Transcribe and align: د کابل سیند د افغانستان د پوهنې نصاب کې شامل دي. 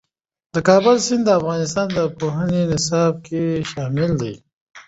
د 0.53 0.55
کابل 0.67 0.95
سیند 1.05 1.23
د 1.25 1.29
افغانستان 1.39 1.87
د 1.97 1.99
پوهنې 2.19 2.61
نصاب 2.71 3.13
کې 3.25 3.43
شامل 3.71 4.09
دي. 4.21 4.33